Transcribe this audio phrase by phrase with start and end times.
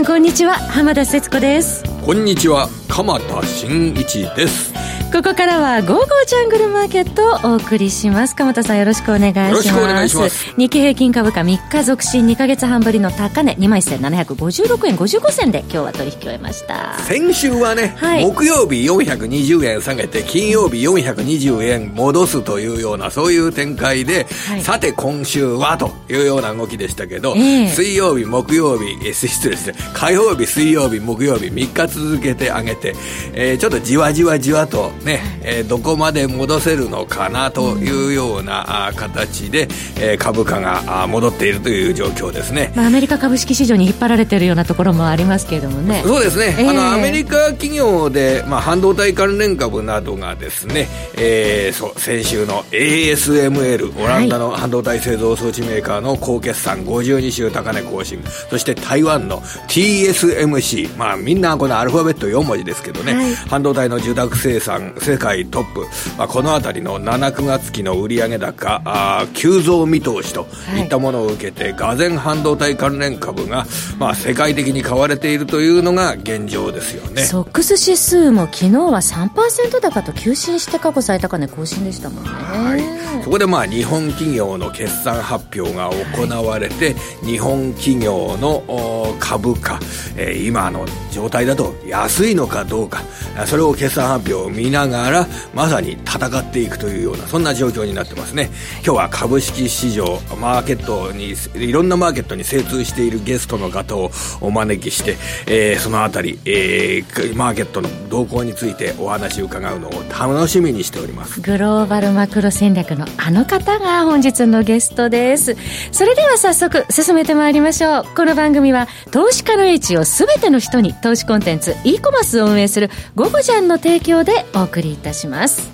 [0.00, 0.54] んこんにちは。
[0.54, 1.84] 浜田節子です。
[2.02, 2.68] こんにちは。
[2.88, 4.72] 鎌田新一です。
[5.12, 8.36] ここからは、ゴーゴージャングルマーケットをお送りします。
[8.36, 9.50] 鎌田さんよろしくお願いします。
[9.50, 10.54] よろしくお願いします。
[10.56, 16.96] 日経平均株価3日続伸2ヶ月半ぶりの高値、21,756円55銭で今日は取引を終えました。
[17.00, 32.94] 先週はね、はい、木曜日420円下げて、金曜日420円戻すというような、そういう展開で、はい、さて今週はというような動きでしたけど、えー、水曜日、木曜日、え失礼して、火曜日、水曜日、木曜日、3日続けて上げて、
[33.34, 39.68] えー、ちょっとじわじわじわと、ね、えー、どこまで戻せるのかなというような、あ形で、
[39.98, 46.02] えー、株価が戻っているという状況ですね、まあ、アメリカ株式市場に引っ張られているようなところもありますけれどもね。
[46.04, 65.86] そうですね、えー、あのアメリカ企業で、まあ、半導体関連株などがですね、えー、そう先週の ASML オランダの半導体製造装置メーカーの高決算52週高値更新そして台湾の TSMC まあみんなこのアルファベット4文字ですけどね、はい、半導体の受託生産世界トップ、
[66.18, 70.82] まあ、この辺りの7、9月期の売上高あ急増見通しとい。
[70.84, 73.66] ったものを受けて、がぜ半導体関連株が、
[73.98, 77.22] まあ、世界的に買われているというのが現状ですよね。
[77.22, 82.76] ソックス指数も昨日は3%高と急進して過去最高値更新でしたもんね、は
[83.20, 89.78] い、そこでまあ日本企業の決算発表が行われて、はい、日本企業の株価、
[90.16, 93.02] えー、今の状態だと安いのかどうか
[93.46, 98.50] それを決算発表を見ながらまさに戦っていくというようなそんな状況になってますね。
[98.84, 111.40] 今日は株式市場マーケットにいろんなマーケットに精通しているゲストの方をお招きして、えー、そのあたり、えー、マーケットの動向についてお話を伺うのを楽しみにしております。
[111.40, 115.56] グローバルマクロ戦略のあの方が本日のゲストです。
[115.92, 118.04] それでは早速進めてまいりましょう。
[118.14, 125.68] この番組は投資家の位置を全ての人に投資コンテンツ e コマースを運営する「ゴゴジャン」の提供でお送送りいたします。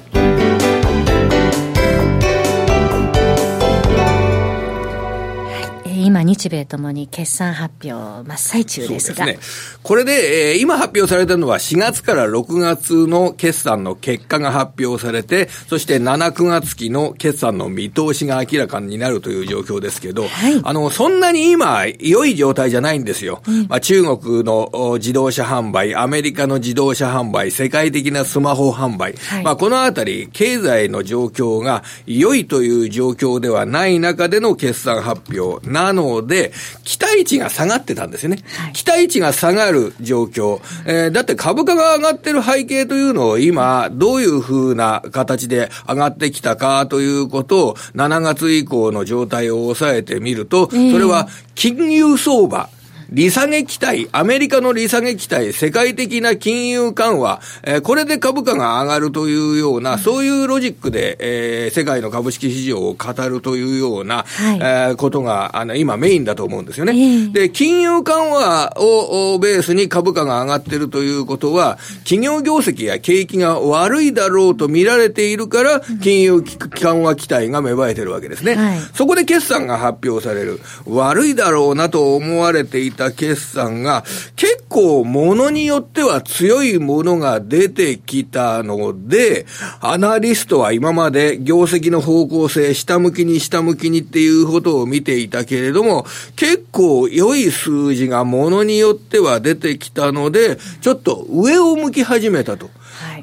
[6.16, 9.26] 今、日米ともに決算発表真っ最中ですが。
[9.26, 9.38] ね、
[9.82, 23.42] これで、えー、今発表されたのは4月から6月の決算の結果が発表されて、そして7、9月期の決算の見通しが明らかになるという状況ですけど、はい、あの、そんなに今、良い状態じゃないんですよ。
[23.46, 36.52] うん、まあ、中国の自動車販売、アメリカの自動車販売、世界的なスマホ販売、はい、まあ、このあたり、経済の状況が良いという状況ではない中での決算発表なので、
[36.84, 38.38] 期待値が下がってたんですよね。
[38.56, 40.60] はい、期待値が下がる状況。
[40.86, 52.68] えー、だって株価が上がってる背景というのを今、どういうふうな形で上がってきたかということを、7月以降の状態を抑えてみると、それは金融相場、
[53.10, 66.92] 利下げ期待、アメリカの利下げ期待、世界的な金融緩和、えー、これで株価が上がるというような、そういうロジックで、えー、世界の株式市場を語るというような、はい、えー、ことが、あの、今メインだと思うんですよね。
[66.92, 78.56] えー、で、金融緩和をベースに株価が上がっているということは、企業業績や景気が悪いだろうと見られているから、金融緩和期待が芽生えてるわけですね。
[78.56, 80.60] はい、そこで決算が発表される。
[80.86, 89.46] 悪いだろうなと思われていた決算が、結構ものによっては強いものが出てきたので、
[89.80, 102.70] アナリストは今まで業績の方向性、下向きに下向きにっていうことを見ていたけれども、結構良い数字がものによっては出てきたので、ちょっと上を向き始めたと。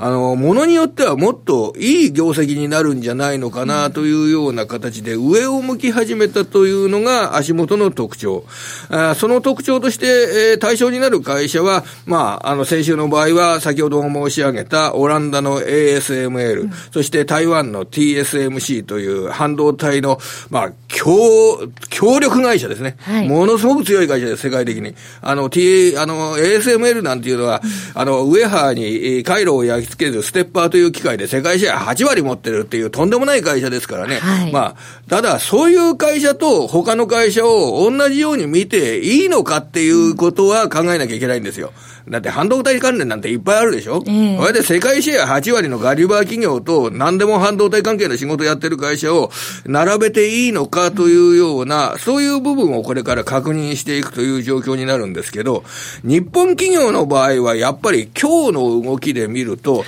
[0.04, 8.44] あの、ものによってはもっといい業績になるんじゃないのかなというような形で上を向き始めたというのが 足元の特徴。
[8.90, 21.14] あその特徴として、えー、対象になる会社は、まあ、あの、先週の場合は先ほど申し上げたオランダの ASML、うん、そして台湾の TSMC という半導体の、まあ、強、
[21.90, 22.98] 協力会社ですね。
[23.00, 24.96] はい、ものすごく強い会社です、世界的に。
[25.22, 27.62] あの、T、あの、ASML なんていうのは、
[27.94, 28.74] あの、ウェハー
[29.18, 34.18] に回路を焼き付けるステッパーという機械で世界シェア8割持ってるっていうとんでもない会社ですからね。
[34.18, 34.76] はい、まあ、
[35.08, 41.74] ただ、そういう会社と他の会社を同じように見ていいのかっていうことは考えなきゃいけないんですよ。
[42.10, 49.32] だって半導体関連なんていっぱいあるでしょ、えー、これで世界シェア8割のガリバー企業と何でも半導体関係の仕事やってる会社を
[49.66, 55.64] 並べていいのかというような、そういう部分をこれから確認していくという状況になるんですけど、
[56.04, 59.86] 日本企業の場合はやっぱり今日の動きで見ると、はい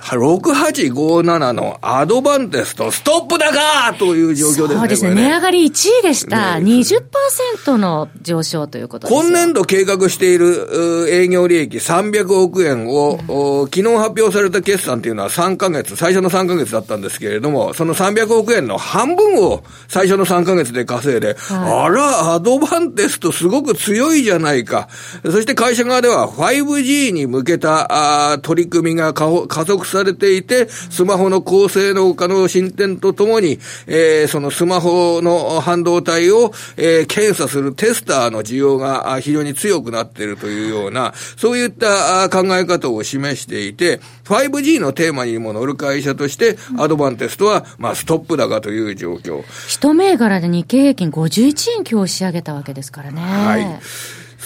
[0.00, 4.78] 6857のアドバンテスト、ストップ高という状況ですね。
[4.78, 5.14] そうですね。
[5.14, 6.60] ね値上がり1位でした。
[6.60, 6.64] ね、
[7.64, 21.36] 20%の上昇ということです今年度計画している営業利益300億円を、うん、昨日発表された決算というのは3ヶ月、最初の3ヶ月だったんですけれども、その300億円の半分を最初の3ヶ月で稼いで、はい、
[21.84, 24.88] あら、アドバンテストすごく強いじゃないか。
[25.24, 29.26] そして会社側では 5G に向けたあ取り組みが加
[29.64, 49.42] 速されていて、スマホの高性能化の進展とともに、えー、そのスマホの半導体を、えー、検査するテスターの需要が非常に強くなっているというような、そういった考え方を示していて、5G のテーマにも乗る会社として、アドバンテストは、まあ、ストップ高という状況。
[49.68, 53.20] 一銘柄で日経平均51円今日仕上げたわけですからね。
[53.22, 53.80] はい。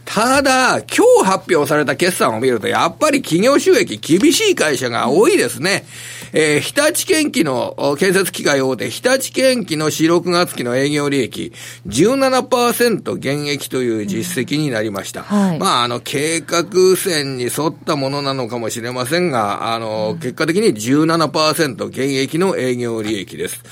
[0.05, 5.85] ただ、今日発表された決算を見ると、やっぱり企業収益厳しい会社が多いですね。
[6.33, 11.53] えー、日立建機の建設機械大手、日立建機の4、6月期の営業利益、
[11.87, 15.21] 17%減益という実績になりました。
[15.21, 16.65] うんはい、まあ、あの、計画
[16.97, 23.63] 線に沿ったものなのかもしれませんが、あの、結果的に17%減益の営業利益です。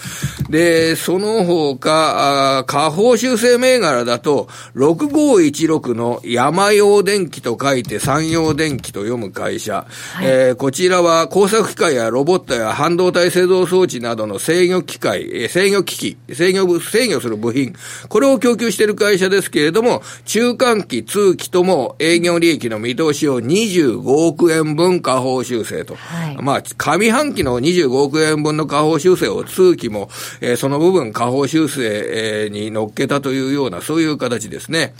[0.50, 17.74] で、その他、下方修正銘柄だと、6516の山陽電機と書いて山陽電機と読む会社、はい、えー、こちらは工作機械やロボットや半導体製造装置などの制御機械、制御機器、制御、制御する部品、
[18.08, 25.96] これを供給している会社ですけれども、中間期、通期とも営業利益の見通しを25億円分下方修正と。
[25.96, 30.08] はい、まあ、上半期の25億円分の下方修正を通期も、
[30.40, 34.94] えー、その部分下方修正、えー、に乗っけたというような、そういう形ですね。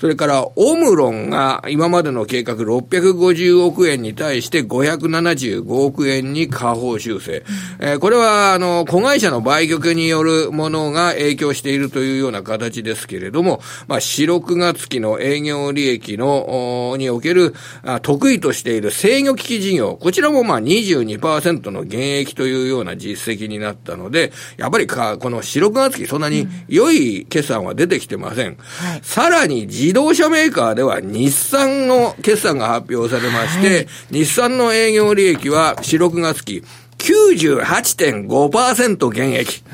[0.00, 7.44] それから、オムロンが今までの計画650億円に対して575億円に下方修正。
[7.80, 28.46] えー、これは、あの、子会社の売却によるものが影響しているというような形ですけれども、まあ、四六月期の営業利益の、における、あ得意としている制御機器事業、こちらもまあ22%の減益というような実績になったので、やっぱりか、この四六月期そんなに良い決算は出てきてません。
[28.46, 36.62] うんはい、さらに自動車メーカーでは日産の決算が発表されまして、はい、日産の営業利益は4、6月期
[36.98, 39.64] 98.5%減益。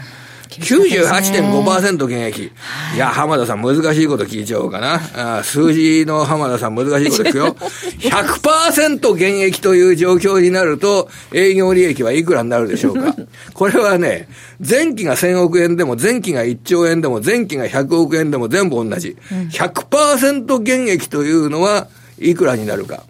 [0.61, 2.53] 98.5%減益。
[2.95, 5.39] いや、浜田さん難しいこと聞いちゃおうかな。
[5.39, 7.57] あ数字の浜田さん難しいこと聞くよ。
[8.01, 13.15] 100%減益という状況になると、営業利益はいくらになるでしょうか。
[13.55, 14.29] これはね、
[14.67, 19.17] 前期が1000億円でも、前期が1兆円でも、前期が100億円でも全部同じ。
[19.51, 23.03] 100%減益というのは、いくらになるか。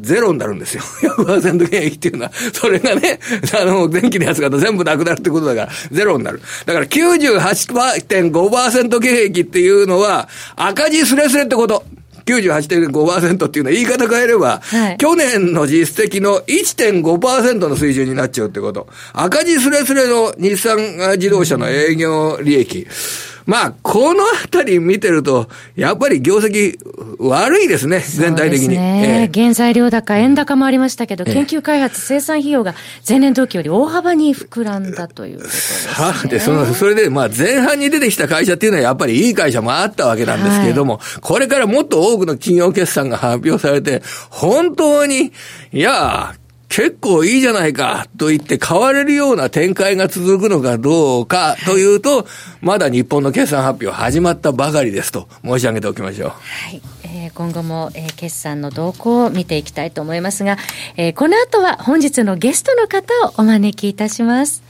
[0.00, 0.82] ゼロになるんですよ。
[0.82, 3.20] 100%減益っていうのは、それがね、
[3.60, 6.40] あの、電気のやつが全部なくなるってことだから、ゼロになる。
[6.64, 11.84] だから98.5%減益っていうのは、赤字スレスレってこと。
[12.24, 18.86] 98.5%っていうのは言い方変えれば、はい、去年の実績の1.5%の水準になっちゃうってこと。
[19.12, 20.76] 赤字スレスレの日産
[21.16, 22.78] 自動車の営業利益。
[22.78, 26.78] うんまあ、このあたり見てると、やっぱり業績
[27.18, 28.68] 悪いですね、全体的に。
[28.68, 32.74] ね、えー、原材料高、円高もありましたけど、研究開発、生産費用が
[33.08, 35.48] 前年同期より大幅に膨らんだというね。
[35.48, 45.32] さて、その、それで、まあ、前半に出てきた会社っていうのはやっぱりいい会社もあったわけなんですけれども、はい、これからもっと多くの企業決算が発表されて、本当に、
[45.72, 46.34] いや、
[46.72, 52.26] 結構いいじゃないかと言って買われるような展開が続くのかどうかというと、
[52.62, 56.30] まだ日本の決算発表始まったばかりですと申し上げておきましょう。
[56.30, 56.80] はい。
[57.04, 60.56] ええー、今後も、えー、決算の動向を見ていきたいと思いますが、
[60.96, 64.62] えー、この後は本日のゲストの方をお招きいたします。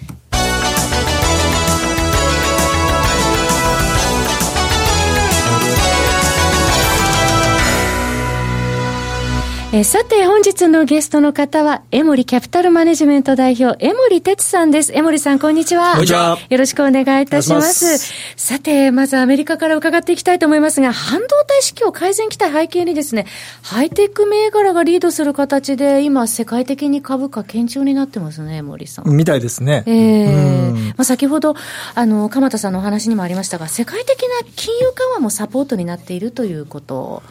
[9.74, 14.92] えさて、本日のゲストの方は、エモリキャピタルマネジメント代表、エモリ哲さんです。
[14.94, 15.92] エモリさん、こんにちは。
[15.92, 16.36] こんにちは。
[16.50, 17.84] よろしくお願いいたします。
[17.86, 23.24] ますさて、まずアメリカから伺っていきたいと思いますが、半導体市況改善期待背景にですね、
[23.62, 29.08] ハイテク銘柄がリードする形で、今、世界的に株価堅調になってますね、エモリさん。
[29.08, 29.84] みたいですね。
[29.86, 31.56] ええー、まあ、先ほど、
[31.94, 37.22] あの、鎌田さんのお話にもありましたが、世界的な金融緩和もサポートになっているということ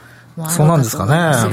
[0.49, 1.11] そうなんですかね。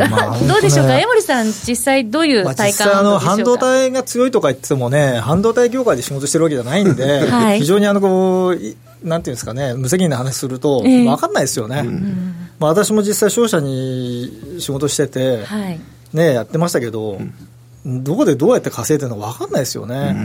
[0.09, 11.83] まあ、 どうでしょうか、江森さん、実際どういう体感、まあ、あの半導体が強いとか言ってもね、半導体業界で仕事してるわけじゃないんで、はい、非常にあのこう、なんていうんですかね、無責任な話すると、分かんないですよね。
[11.85, 12.01] えー、
[12.59, 15.81] まあ、私も実際、商社に仕事してて、はい、
[16.13, 17.21] ね、やってましたけど、
[17.87, 20.17] どこでどうやって稼いでるのか分かんないですよね、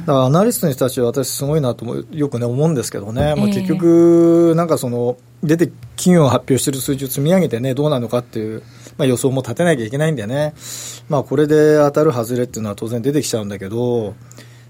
[0.00, 8.62] だからアナリストの人たちは私、すごいなとよくね思うんですけどね、まあ、結局、なんかその、出て企業が発表している数字を積み上げてね、どうなるのかっていう、
[8.96, 10.54] まあ、予想も立てなきゃいけないんでね、
[11.08, 14.14] まあ、これで当たる外れっていうのは当然出てきちゃうんだけど、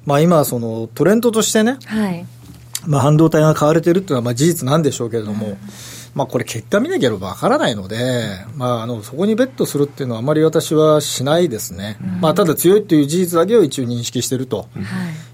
[0.05, 2.27] まあ、今、そのトレンドとしてね、はい、
[2.87, 5.59] まあ、半導体が買われてるっていうのはまあ事実なんでしょうけれども、うん
[6.19, 7.97] まあ、これ、結果見なければわからないので、
[8.57, 14.69] まあ、あのそこにベットするっていうのは、あまり私はしないですね、うん、まあ、ただ強いという事実だけを一応認識していると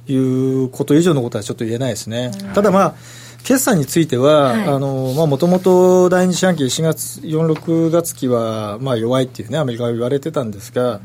[0.06, 0.14] い。
[0.14, 2.30] うこと以上のことはちょっと言えないですね。
[2.54, 2.94] ただまあ
[3.42, 11.00] 決算については、もともと第二四半期4月、4、6月期は、まあ弱いっていうね、アメリカは言われてたんですが、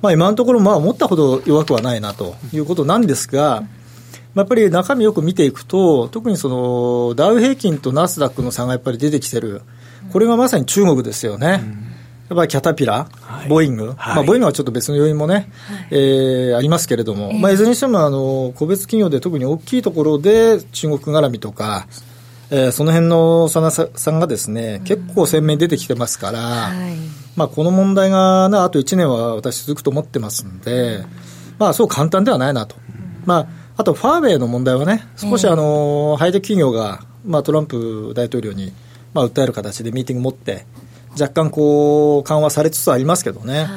[0.00, 3.64] まあ今のところ、まあ思ったほど弱くはないなということなんですが、
[4.34, 9.62] やっぱり中身よく見ていくと、特にそのダウ平均とナスダックの差がやっぱり出てきてる、
[10.12, 11.62] これがまさに中国ですよね。
[12.28, 15.46] やっぱりキャタピラ、はい、ボーイング、はい、まあ、ボーイングはちょっと別の要因もね、はい、
[15.90, 21.86] えー、ありますけれども、えー、まあ、いずれにしてもあの個別企業で特に大きいところで中国絡みとか、
[22.50, 26.96] えー、その辺のさなさんがですね、結構鮮明に出てきてますから、はい、
[27.36, 31.04] まあ、この問題がなあと1年は私続くと思ってますんで、
[31.58, 32.76] まあ、そう簡単ではないなと。
[33.26, 38.72] まああとファーウェイの問題はね、少しあの、ハイテク企業が、まあ、トランプ大統領に、
[39.14, 40.66] まあ、訴える形でミーティング持って、
[41.12, 43.68] 若干こう緩和されつつありますけどね、はい、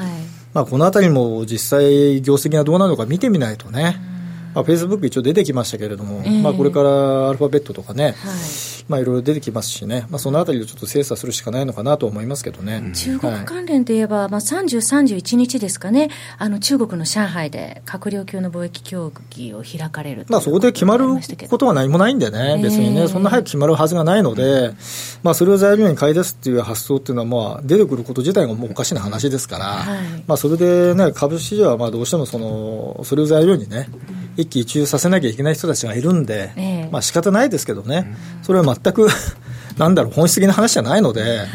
[0.54, 3.98] まあ、このあたりも実際、業績がどうなるのか見てみないとね。
[4.58, 8.14] まあ、フェイスブック一応出てきましたけれども、えー、まあ、これからアルファベットとかね、はい。
[8.90, 16.10] まあ、いろいろ出てきますしね、まあ、そのあたりをちょっと精査するしかないのかなと思いますけどね、中国関連といえば、はい、まあ、30、31日ですかね、
[16.40, 21.06] あの中国の上海で閣僚級の貿易協議を開かれるまあ、そこで決まる
[21.50, 24.72] ことは何もないんでね、別にね、そんな早く決まるはずがないので、
[25.22, 33.90] まあ、それを材料に買い出すっていう発想っていうのは、まあ、出てくること自体がもうおかしな話ですから、はい、まあ、それでね、株式市場はまあどうしてもその、それを材料にね、
[34.38, 39.08] 一喜一憂させなきゃいけない人たちがいるんで、えー、まあ仕方ないですけどね、それは全く
[39.78, 41.48] なんだろう、本質的な話じゃないので、はい、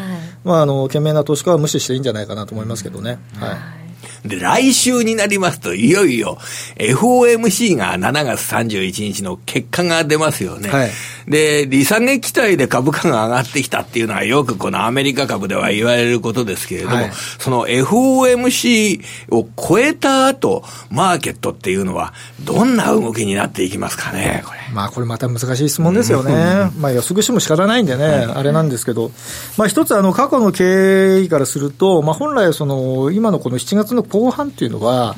[0.45, 3.19] まあ、あの、懸命な投資家は無視していいんじゃないかなと思いますけどね。
[3.39, 3.82] はい
[4.25, 6.39] で、来週になりますと、いよいよ
[6.77, 10.71] FOMC が7月31日の結果が出ますよね。
[10.71, 10.91] はい、
[11.27, 22.13] で、利下げ期待で株価が上がってきたっていうのはよくこのアメリカ株では言われることですけれども、はい、その FOMC を超えた後、マーケットっていうのは
[22.45, 24.61] どんな動きになっていきますかね、これ。
[24.73, 26.71] まあ、これまた難しい質問ですよね。
[26.79, 29.11] まあ、予測しても仕方ないんでね、はい、あれなんですけど、
[29.57, 35.17] まあ、一つあの、過去の経緯からすると、まあ、本来その、今のこの7月の後半っていうのは、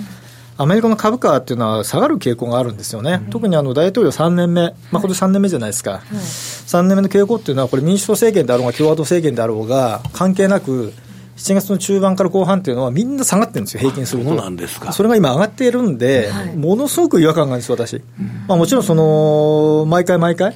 [0.57, 10.93] アメリカの株価っていうのは下がる傾向があるんですよね、うん、特にあの大統領3年目、まあ、今年3年目じゃないですか、はい、3年目の傾向っていうのは、これ、民主党政権であろうが、共和党政権であろうが、関係なく、
[11.37, 14.29] 7月の中盤から後半っていうのは、みんな下がってるんですよ、平均すると。
[14.29, 14.93] そうなんですか。
[14.93, 18.01] それが今、上がっているんで、はい、ものすごく違和感があるんです、私。
[18.47, 20.55] まあ、もちろんその、毎回毎回、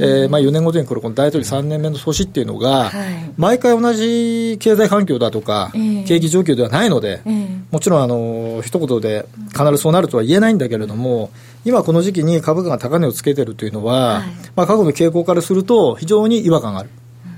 [0.00, 2.90] えーまあ、4年ごとにこれ、この大統領3年目の年っていうのが、
[3.36, 5.70] 毎回同じ経済環境だとか、
[6.06, 7.20] 景気状況ではないので、
[7.70, 11.30] もちろんあの一言で必ずそうなるとは言えないんだけれども、
[11.64, 14.22] 今この時期に株価が高値をつけてるというのは、
[14.56, 16.90] まあ、過去の傾向からすると、非常に違和感がある。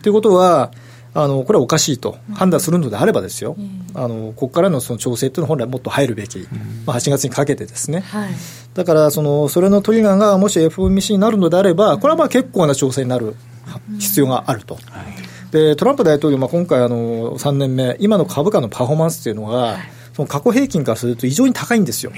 [0.03, 0.71] ということは、
[1.17, 3.57] あのこれはおかしいと判断するのであればですよ、
[3.95, 6.49] あのここからのその調整というのは本来もっと入るべき、
[6.85, 8.31] まあ、8月にかけてですね、はい、
[8.75, 13.37] だからそのそれのトリガーがもし FOMC になるのであれば、これはまあ結構な調整になる
[14.01, 14.77] 必要があると。
[15.53, 19.77] でトランプ大統領、まあ、今回あの3年目、今の株価のパフォーマンスというのが、
[20.15, 22.13] その過去平均からすると異常に高いんですよ、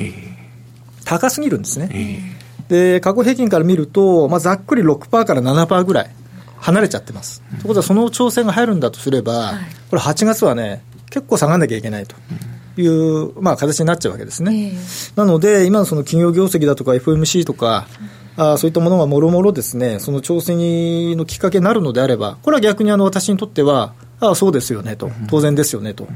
[1.04, 2.34] 高すぎるんですね。
[2.68, 6.10] で過去平均から見ると、まあ、ざっくり6%から7%ぐらい
[6.66, 7.42] 離れちゃってます。
[7.42, 9.56] ということは、その調整が入るんだとすれば、はい、
[9.88, 12.16] これ、8月はね、結構下がらなきゃいけないと。
[12.78, 14.72] いう、まあ、形になっちゃうわけですね。
[14.74, 17.86] えー、なので、今のその企業業績だとか FMC とか、
[18.36, 26.06] あそういったものがもろもろですね、その調整のきっかけになるのであれば、これは逆にあの私にとっては、ああ、そうですよねと、当然ですよねと。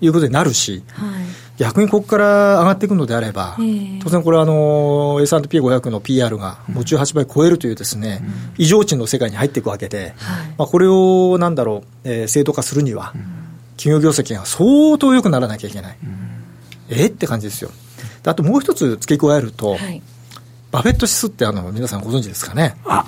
[0.00, 1.24] いうことになるし、はい、
[1.58, 8.22] 逆にここから上がっていくのであれば、えー、当然これはあの S&P500 の PR がもう18倍超えるというですね、
[8.56, 13.12] 異常値の世界に入っていくわけで、はい、まあ、これをなんだろう、えー、正当化するには、
[13.76, 15.98] 企業業績が相当良くならなきゃいけない。
[16.90, 17.70] えって感じですよ。
[18.24, 20.02] あともう一つ付け加えると、はい。
[20.70, 22.76] バフェット指数ってあの皆さんご存知ですかね？
[22.84, 23.04] あ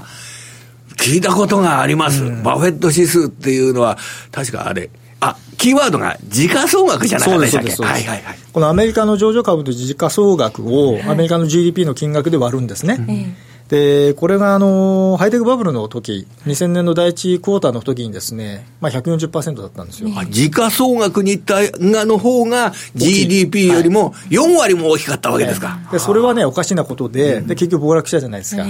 [0.97, 3.97] 聞いたことがあります、うん、バフェット指数っていうのは、
[4.31, 12.95] 確かあれ、あキーワードが時価総額じゃないですか、はいはいはい、このアメリカの上場株の時価総額を、アメリカの GDP の金額で割るんですね。
[12.95, 13.27] はい
[13.71, 20.11] で、これがあのハイテクバブルの時2000年の第一クォーターの時にですね、まあ140%だったんですよ。
[20.29, 25.79] 時価総額にったがの方が GDP よりも4割も大きかったわけですか？
[25.93, 28.67] でそれはね、おかしなことで、で結局暴落したじゃないですか。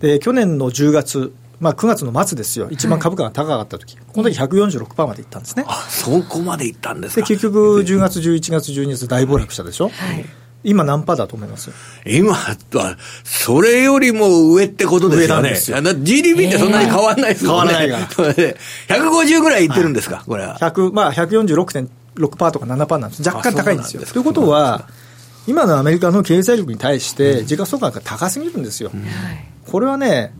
[0.00, 5.64] で、去年の10月、まあ、9月の末ですよ、一番株価が高かった時、はい、この時146%までいったんですね。
[5.66, 7.20] あそこまでいったんですか。
[7.20, 9.88] で、結局、10月、11月、12月、大暴落したでしょ。
[9.88, 10.24] はい
[10.66, 11.70] 今何パーだと思います？
[12.06, 12.56] 今は、
[13.22, 15.50] それよりも上ってことですよね。
[15.50, 17.74] ですよ GDP ってそんなに変わんないですもんね。
[17.74, 18.32] 変わらないから。
[19.10, 20.58] 150ぐらいいってるんですか、はい、これは。
[20.58, 23.28] 100、まあ146.6%とか7%なんです。
[23.28, 24.02] 若干高いんですよ。
[24.04, 24.88] ということは、
[25.46, 28.90] 今のアメリカの経済力に対して、時価総額が高すぎるんですよ。
[28.94, 29.04] うん、
[29.70, 30.32] これはね、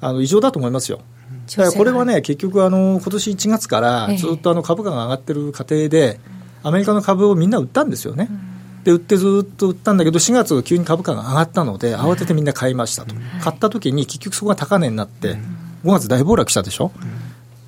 [0.00, 1.00] あの異常だと思いますよ。
[1.48, 6.20] だからこれはね、結局あの、今年1月からずっとあの株価が上がってる過程で、
[6.62, 8.28] アメリカの株をみんな売ったんですよね。
[8.30, 8.50] うん。
[8.84, 15.38] で売ってずっと売ったんだけど、4月、急に株価が上がったので、慌ててみんな買いましたと、買った時に結局そこが高値になって、
[15.84, 16.92] 5月大暴落したでしょ、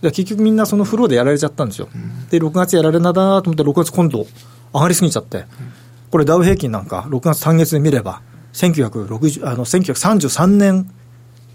[0.01, 1.89] で結局みんなそのフローでやられちゃったんですよ、
[2.31, 4.27] で6月やられなだと思って、6月今度、
[4.73, 5.45] 上がりすぎちゃって、
[6.11, 8.23] これ、ダウ平均なんか、6月単月で見れば、
[8.55, 10.91] 1960あの1933年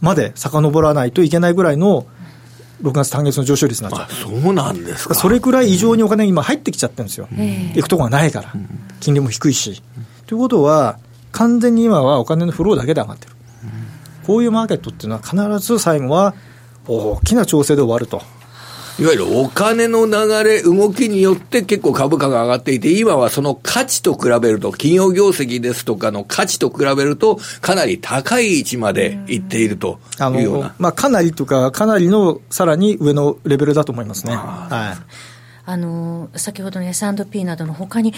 [0.02, 2.06] まで遡らないといけないぐらいの
[2.84, 4.42] 6月単月の上昇率になっちゃう。
[4.42, 5.16] そうなんですか。
[5.16, 8.54] それくらい異常にお金今入ってきちゃってるんですよ、行くとこがないから、
[9.00, 9.82] 金利も低いし。
[10.28, 11.00] ということは、
[11.32, 13.34] 完全に今はお金のフローだけで上がってる、
[14.26, 16.36] こういうマーケットっていうのは、必ず最後は
[16.88, 18.22] 大きな調整で終わると。
[19.00, 20.12] いわゆるお金の流
[20.44, 30.76] れ、動きによって結構株価が上がっていて、今はその価値と比べると、企業業績ですとかの価値と比べると、かなり高い位置までいっているというような。
[30.80, 34.36] まあ、かなりとか、かなりのさらに上のレベルだと思いますね。
[34.36, 35.28] はい
[35.70, 38.14] あの先ほどの S&P などのほかに、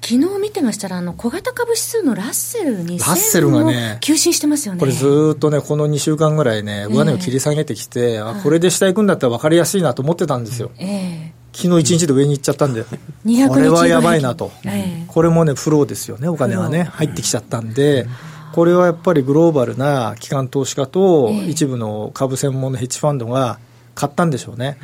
[0.00, 4.80] 昨日見てましたら、あの小型株指数のラッセル2000ラッセルがね、急進してますよね。
[4.80, 10.70] これずっとね、この2週間ぐらいね、上値を切り下げてきて、えー、あこれで下行くんだったら分かりやすいなと思ってたんですよ。
[10.78, 18.08] えー昨日一日で上に行っちゃったんで、これはやばいなと、えー、これもね、フローですよね、お金がね、入ってきちゃったんで、
[18.52, 23.60] これはやっぱりグローバルな機関投資家と、一部の株専門のヘッジファンドが
[23.94, 24.78] 買ったんでしょうね。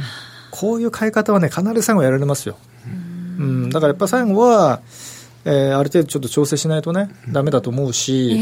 [0.50, 2.56] こういう買い方はね、必ず最後やられますよ。
[3.38, 4.80] うん、だからやっぱ最後は、
[5.44, 8.32] えー、ある程度ちょっと調整しないとね、だめだと思うし、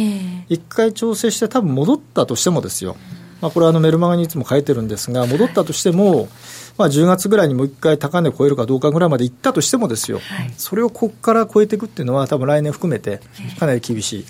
[0.48, 0.54] 一、え。
[0.54, 2.96] ー、回調整して、多分戻ったとしてもですよ、
[3.40, 6.28] まあ、これはあのメルマガにいつも書いてるんですが、戻ったとしても、
[6.76, 13.20] まあ、10月ぐらいにもう一回高値を超えるかどうかぐらいまでいったとしてもですよ、はい、それをここから超えていくっていうのは、多分来年含めて
[13.58, 14.24] かなり厳しい。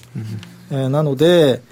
[0.71, 1.63] えー、なので、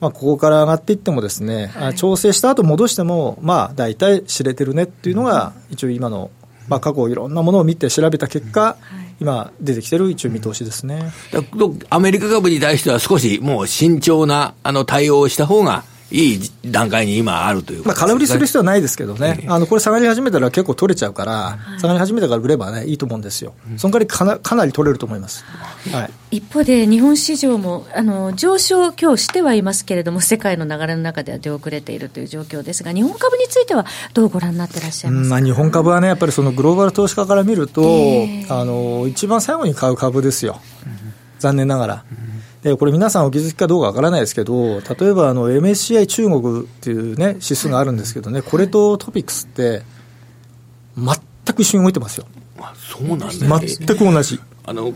[0.00, 6.30] まあ、ここから上がっていってもですね、はい、調整した後戻しても、まあ、大体知れてるねっていうのが、一応今の、
[6.68, 11.12] まあ、過去いろんなものを見て調べた結果、はい、今出てきてる一応見通しですね。
[11.88, 25.44] アメリカ株に対しては少しもう慎重なあの対応をした方がいい段階に今あるという、まあ、空売りする必要はないですけどね、あのこれ、下がり始めたら結構取れちゃうから、下がり始めたから売ればね、いいと思うんですよ、その代わりかなかなり取れると思います、
[25.90, 40.60] はい、一方で、日本市場もあの上昇、今日してはいますけれども、世界の流れの中では出遅れているという状況ですが、日本株についてはどうご覧になってらっしゃいますまあ、日本株はね、やっぱりそのグローバル投資家から見ると、えー、あの一番最後に買う株ですよ、
[41.40, 42.04] 残念ながら。
[42.66, 49.82] でこれ、皆さんお気づきかどうかわからないですけど、例えばあの MSCI 中国っていう、ね、指数があるんですけどね、これとトピックスって、
[50.96, 52.26] 全く一緒に動いてますよ。
[52.58, 53.86] あそうなんですね。
[53.86, 54.40] 全く同じ。
[54.64, 54.92] あの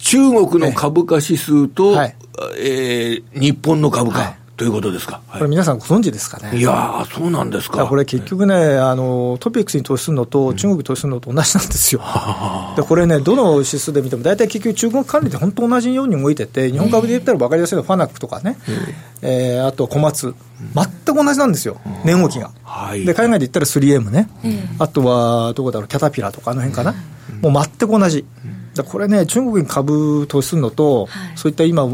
[0.00, 2.16] 中国の株価指数と、はい、
[2.58, 6.58] えー、日本の株価、はい、どういうことですか、はい、これ皆さんご存知ですかね。
[6.58, 7.86] いやそうなんですか。
[7.86, 12.02] これ結局ねあのトピックスに投資するのと中国に投資するのと同じなんですよ、
[12.70, 18.58] うん、でこれねどの指数で見ても大体結局中国管理って本当同じように動いてて日本株で言ったら分かりやすいのはファナックとかね、
[19.22, 20.34] えー、あと小松。
[20.74, 24.28] 全く同じなんですよ、値動きが、はい、で海外で言ったら 3M ね、
[24.80, 26.94] あとはどこだろうキャタピラとかあの辺かな、
[27.42, 28.26] もう全く同じ、
[28.88, 31.88] これね中国に株投資するのと、そういった今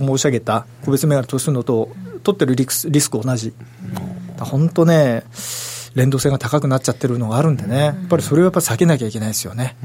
[0.00, 1.90] 申し上げた個別銘柄投資するのと、
[2.22, 3.52] 取ってるリスリスク同じ。
[4.38, 5.24] 本当ね、
[5.94, 9.76] 連動性が高くなっちゃってるのがあるんでね、やっぱりそれをやっぱ避けなきゃいけないですよね。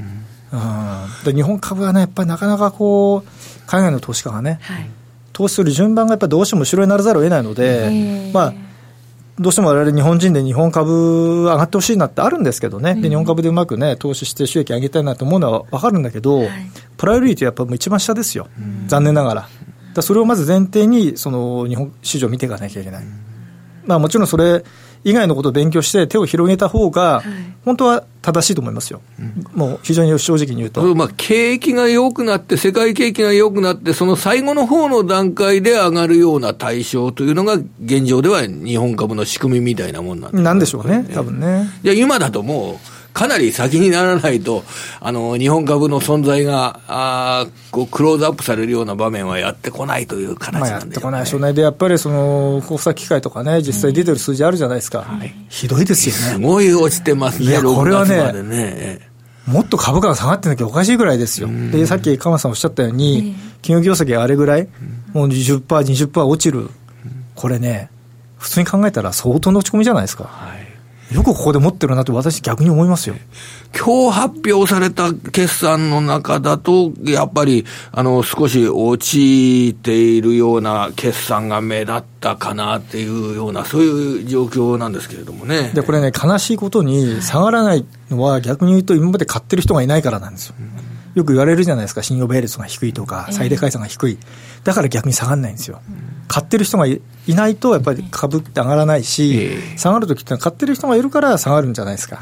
[0.51, 4.89] うん、で日本株はね、やっぱりなかなかこう、海外の投資家がね、はい、
[5.33, 8.53] 投資する順番がやっぱりどうしても後ろにならざるを得ないので、まあ、
[9.39, 16.49] どうしても我々日本人で日本株上がってほしいなってあるんですけどね、で日本株でうまくね、投資して収益上げたいなと思うのは分かるんだけど、はい、
[16.97, 18.47] プライオリティはやっぱ一番下ですよ、
[18.87, 19.49] 残念ながら。
[19.93, 23.05] だそれをまず前提にその日本市場を見ていかなきゃいけない、
[23.85, 24.63] まあ、もちろんそれ
[25.03, 27.23] 以外のことを勉強して手を広げた方が、
[27.63, 29.01] 本当は正しいと思いますよ、
[29.53, 30.93] もう非常に正直に言うと。
[30.93, 41.69] まあ、景気が良くなって、世界景気が良くなって、その最後の方の段階で上がるような対象というのが、現状では日本株の仕組みみたいなもんなんで、なんでしょうね、多分ね。
[41.83, 44.63] いや今だともうかなり先にならないと、
[45.01, 51.51] あの、日本株の存在が、あこう、クローズアップされるような場面はやってこないという形なんで、ね、やってこないでしょうね。
[51.51, 54.99] で、やっぱりその、交差機会とかね、実際出てる数字あるじゃないですか。
[54.99, 56.21] はい、ひどいですよね。
[56.35, 59.09] すごい落ちてますね、これはね、ね
[59.45, 61.49] もっと株価が下がってなきゃおかしいぐらいですよ。
[61.73, 64.69] で、さっき鎌さんおっしゃったように、企業業績があれぐらい、
[65.11, 66.69] もう20%、20%落ちる。
[67.35, 67.89] これね、
[68.37, 70.23] 普通に考えたら相当の落ち込みじゃないですか。
[70.23, 70.68] はい
[71.11, 73.15] よくここで持ってるなって私逆に思いますよ。
[73.75, 85.71] 今日発表された決算の中だと、やっぱり、あの、少し落ちているような決算が目立ったかなっていうような、そういう状況なんですけれどもね。
[85.73, 90.55] で、これね、悲しいことに下がらないのは逆に言うと今まで買ってる人がいないからなんですよ。
[91.15, 94.17] よく言われるじゃないですか、信用倍率が低いとか、最大解散が低い。
[94.63, 95.81] だから逆に下がらないんですよ。
[96.27, 102.19] 買ってる人がいないと、やっぱり株って上がらないし、下がるときってのは買ってる人がいるから下がるんじゃないですか。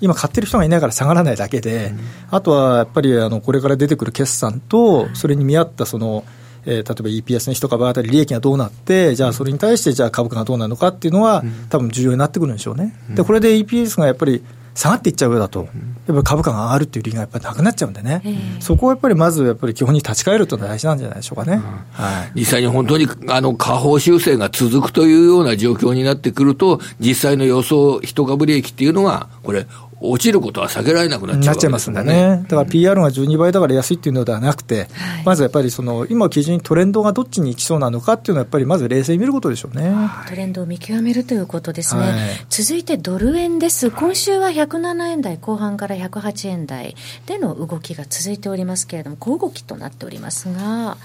[0.00, 1.94] 今、買ってる人がいないから下がらないだけで、
[2.30, 6.24] あとはやっぱりあのこれから出てくる決算と、それに見合ったその、
[6.66, 12.94] えー、例えば EPS の1株当たり利益がどうなって、じゃあそれに対してじゃあ株価がどうなるのかっていうのは、多分重要になってくるんでしょうね。
[13.14, 14.42] でこれで EPS がやっぱり
[14.76, 15.68] 下がっていっちゃうようだと、やっ
[16.06, 18.22] ぱり株価が上がるっていう理由がやっぱりなくなっちゃうんでね、
[18.60, 21.62] そこをやっぱりまずやっぱり基本に立ち返るというのは大事なんじゃないでしょうかね、
[21.92, 29.66] はい、実際に本当にあの下方修正が続くというような状況になってくると、実際の予想、一株利益っていうのが、これ、
[30.00, 34.88] 落ちることは避けられなくなっちゃう、ね、いますんでね、だから PR が12倍だから安いっていうのではなくて、はい、
[35.24, 39.90] まずやっぱりその今基準にトレンドがどっちに行きそうなのかっていうのは、やっぱりまず冷静に見ることでしょうね、
[40.28, 42.12] トレンドを見極めるということですね、はい、
[42.50, 50.98] 続いてドル円です、今週は107円台後半から108円台での動きが続いておりますけれども、小動きとなっておりますが。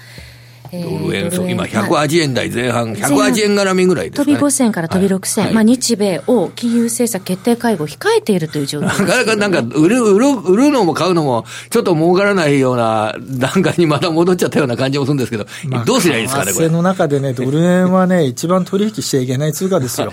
[0.80, 8.86] ドル円相、今108円台前半、108円絡みぐらいですか、ね、飛び5銭から飛び6銭、はい、まあ、日米を金融政策決定会合控えているという状況。
[8.86, 16.68] なかなかなんか売る、売る、売るのも買うのも、ちょっと儲からないような段階にまた戻っちゃったような感じもするんですけど、まあ、どうすりゃいいですかね、これ。
[16.70, 20.12] の中でね、ドル円はね、一番取引しちゃいけない通貨ですよ。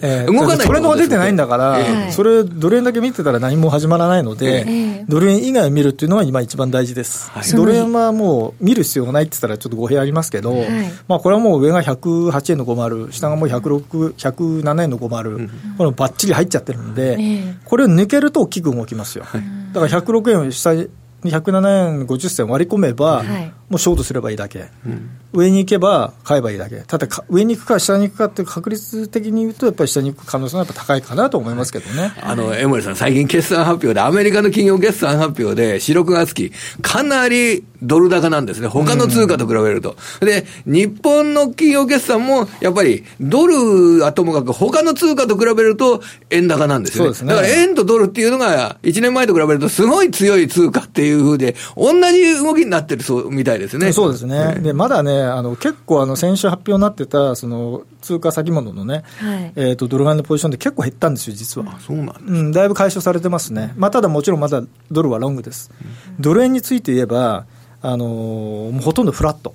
[0.00, 7.30] えー、動かないトレンドが出てないんだから、えー、それ、ドル円だけ見てたら何も始まらないので、えー、ドル円以外を見るっていうのは今一番大事です。
[7.30, 10.68] はい、ドル円はもう見る必要がないって言ったらちょっと語弊ありますけど、はい、
[11.08, 19.24] まあ、これはもう上が108円の50、下がもう106、107円の50、うん、こればっちり入っちゃってるんで、えー、これを抜けると大きく動きますよ。
[19.72, 20.88] だから106円を下に
[21.24, 23.22] 107円50銭割り込めば、
[23.70, 36.52] もうショートすればいいだけ、うん、上に行けば買えばいいだけ、ただ上に行くか下に行くかって確率的に言うと、やっぱり下に行く可能性がやっぱ高いかなと思いますけどね、 あの江森さん、最近決算発表で、アメリカの企業決算発表で、4、6月期、
[36.82, 39.96] かなりドル高なんですね、他の通貨と比べると。
[40.20, 47.10] うん、で、日本の企業決算も、やっぱりドルはともかく、他の通貨と比べると円高なんですよね。
[47.10, 47.26] ね。
[47.28, 53.92] だから円とドルっていうのが、1年前と比べると、すごい強い通貨っていうふうで、同じ動きになってるそうみたいですね。
[53.92, 54.56] そうですね。
[54.60, 61.78] で、まだね、あの、結構あの、先週発表になってた、その、通貨先物のね、はい、えっ、と、ドル買いのポジションで結構減ったんですよ、実は。
[61.80, 63.72] そうなんです、うん、だいぶ解消されてますね。
[63.76, 65.70] まあ、ただもちろんまだドルはロングです。
[65.80, 67.46] うん、ドル円について言えば、
[67.82, 69.54] あのー、もうほとんどフラット。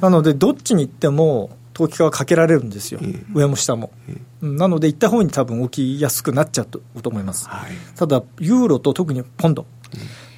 [0.00, 3.00] なので、どっちに行っても、投機化はかけられるんですよ、
[3.34, 3.92] 上も下も。
[4.42, 7.48] なので、行った方に多分起きやすくなっちゃうと思います。
[7.48, 9.64] はい、ただ、ユーロと特にポンド。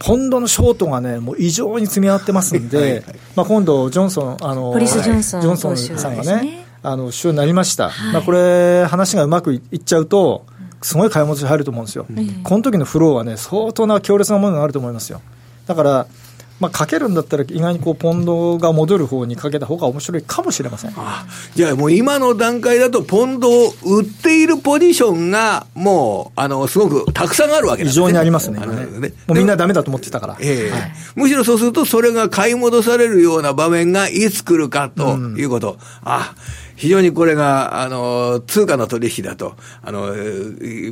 [0.01, 3.05] ポンドのショートがね、もう異常に積み上がってますんで、はいはい、
[3.37, 10.47] まあ、今度、ジョンソン、あの、ポリス・ジョンソン、ジョンソンさんがね、あの主要になりました、はい、まあ、これ、話がうまくいっちゃうと、
[10.81, 15.21] すごい買い戻し入ると思うんですよ、うん、この時のフローはね、相当な強烈なものがあると思いますよ。
[15.67, 16.07] だから
[16.61, 20.93] まあ、かけるんだったら、意外にこうポンドが戻る方にかけた方が面白いかもしれません。
[20.95, 28.67] あじゃあ、もう今の段階だと、ポンドを売っているポジションが、もうあのすごくたくさんあるわけです、ね、異常にありますね、ね。
[29.27, 36.35] もうみんなだめだと思ってたから、えーはい、むしろそうすると、それが買い戻されるような場面がいつ来るかということ、うん、あ
[36.81, 40.15] 非常にこれが、あの、通貨の取引だと、あの、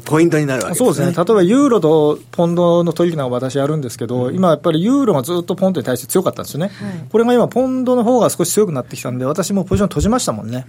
[0.05, 1.25] ポイントになるわけです、ね、そうですね。
[1.25, 6.67] 例えば、ユーロとポンドの取引なんか私やるんですけど、うん、今やっぱりユーロがずっとポンドに対して強かったんですよね。
[6.67, 10.67] はい、これが今、ポンドの方が少し強くなってきたんで、私もポジション閉じましたもんね。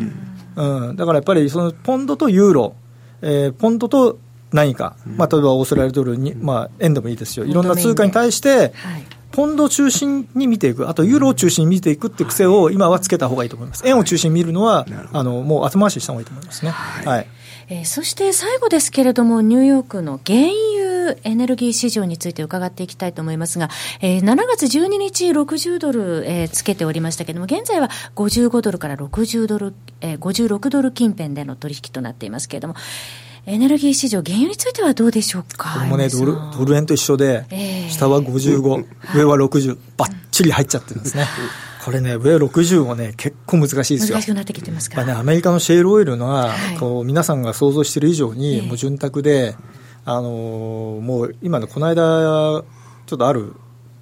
[0.56, 2.76] うん、うん、だからやっぱり、そのポンドとユーロ、
[3.22, 4.20] えー、ポンドと
[4.54, 7.46] 何か、まあ、例えばオーストラリアドルに、まあ、円でもいいですよ。
[7.46, 8.72] いろんな通貨に対して、はい
[9.32, 13.88] ポンドを中心に見ていく、あとユーロを中心に見ていくっていう癖を今はつけた方がいいと思います。
[13.88, 16.72] 円を中心に見るのは、あのもう後回しした方がいいと思いますね。
[16.72, 17.06] はい。
[17.06, 17.28] はい、
[17.70, 23.70] えー、そして最後ですけれども、ニューヨークの原油エネルギー市場について伺っていきたいと思いますが、
[24.02, 32.76] えー、7月12日60ドル、えー、つけておりましたけれども、現在は55ドルから60ドル、えー、56ドル近辺での取引となっていますけれども、
[33.46, 35.74] エネルギー市場、原油についてはどうでしょうか。
[35.74, 41.26] これもね、ドルドル円と一緒で、えー、下は55、上は60、ばっちり入っちゃってるんですね。
[41.84, 44.18] これね、上60もね、結構難しいですよ。
[44.18, 45.04] 難しくなってきてますか？
[45.06, 49.56] ね、アメリカのシェールオイルのは、はい、こう皆さんが想像している以上に、もう潤沢で、
[50.06, 52.64] あのー、もう今のこの間、
[53.08, 53.54] ちょっとある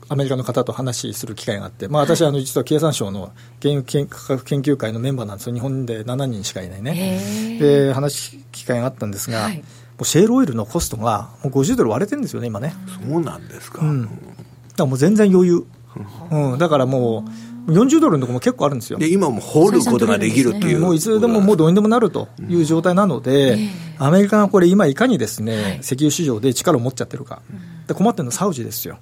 [0.09, 9.63] アメリカの方と話する機会があって、まあ、私、あの実は経産省の原油価格研究会のメンバーなんですよ、日本で7人しかいないね、で話す機会があったんですが、はい、も
[10.01, 12.73] うシェールオイルのコストがもう50ドル割れてるんですよね、今ね。
[13.09, 14.13] そうなんですか、うん、だか
[14.77, 15.65] らもう全然余裕、
[16.31, 17.25] うん、だからも
[17.67, 18.99] う、40ドルのところも結構あるんですよ。
[18.99, 23.53] で、今も掘ることができるっていう、もういつでももうどうにでもなるという状態なので、
[23.99, 27.41] うん、アメリカがこれ、今、いかにですね、はい、石油市場で力を持っちゃってるか、
[27.87, 28.97] で困ってるのはサウジですよ。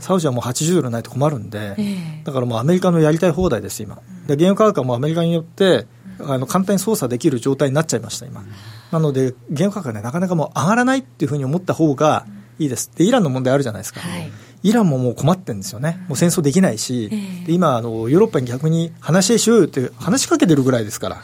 [0.00, 3.96] サウジはもう80ドルないと困るんで、えー、だからもうアメリカのやりたい放題です、今。
[4.26, 5.86] で原油価格はもうアメリカによって
[6.20, 8.44] あの簡単に操作できる状態になっちゃいました、今。
[8.90, 12.26] なので、原油価格ね、なかなかもう上がらないっていうふうに思った方が
[12.58, 12.90] いいです。
[12.96, 14.00] で、イランの問題あるじゃないですか。
[14.00, 14.30] はい、
[14.62, 16.04] イランももう困ってるんですよね。
[16.08, 17.10] もう戦争できないし、
[17.46, 21.22] 今あの、ヨーロッパに逆に話ししようよって話しかけてるぐらいですから。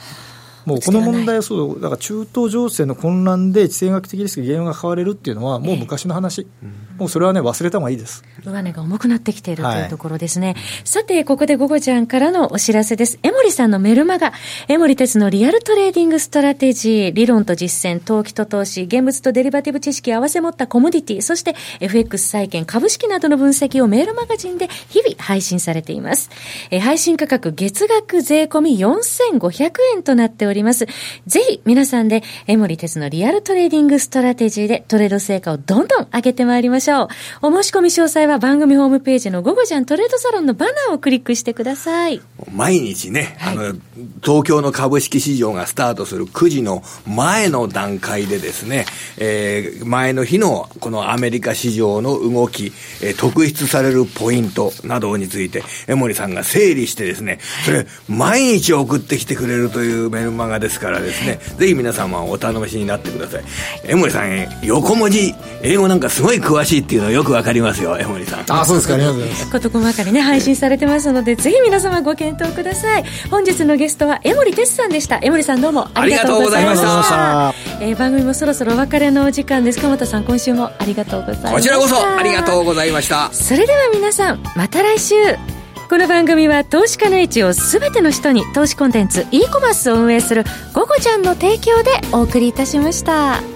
[0.67, 8.25] もうこの問題はそう、だから中東情勢の混乱で地政学的リスク、原油が買われるっていうのは、もう昔の話、えー、もうそれはね、忘れた方がいいです。
[8.45, 10.49] 上値が重くなってきているというところですね。
[10.49, 13.21] はい、さて、ここで午後じゃんからのお知らせです。
[13.23, 14.33] 江守さんのメルマガ、
[14.67, 26.31] 江守哲のリアルトレーディングストラテジー、理論と実践、投機と投資、現物とデリバティブ知識を合わせ持ったコモディティ、そして FX 債券、株式などの分析をメールマガジンで日々配信されています。
[26.73, 30.87] え配信価格月額税込み4500円となっております。
[31.27, 37.09] ぜひ皆さんで江守哲のリアルトレーディングストラテジーでトレード成果をどんどん上げてまいりましょう。
[37.43, 42.21] お申し込み詳細は番組ホームページの午後じゃんトレードサロンのバナーをクリックしてください。
[42.53, 43.75] 毎日ね、はい、あの、
[44.23, 48.87] 東京の株式市場がスタートする9時の前の段階でですね、
[49.19, 63.45] えー、前の日のこのアメリカ市場の動き、えー、特筆されるポイントなどについて、江森さんが整理してですね、それ、毎日送ってきてくれるというメルマガですからですね、ぜひ皆様お楽しみになってください。
[63.85, 68.45] 江森さん、横文字、英語なんかすごい詳しいっていうのよくわかりますよ、江森さん。
[68.49, 69.51] あ、そうですか、ありがとうございます。
[69.51, 73.05] 事細かにね、配信されてますので、ぜひ皆様ご検討ください。
[73.31, 75.19] 本日のゲストは江森哲さんでした。
[75.23, 77.03] 江森さんどうもありがとうございました。
[77.03, 79.81] したえー、番組もそろそろお別れのお時間です。
[79.81, 81.51] 鎌田さん、今週もありがとうございました。
[81.53, 83.31] こちらこそありがとうございました。
[83.33, 85.56] それでは皆さん、また来週。
[85.89, 90.43] この番組は投資家の位置を全ての人に投資コンテンツ e コマースを運営する
[90.75, 93.56] 「ゴゴちゃん」の提供でお送りいたしました。